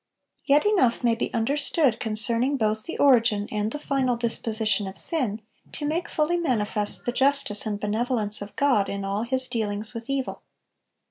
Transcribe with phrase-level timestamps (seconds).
[0.45, 5.41] Yet enough may be understood concerning both the origin and the final disposition of sin,
[5.73, 10.09] to make fully manifest the justice and benevolence of God in all His dealings with
[10.09, 10.41] evil.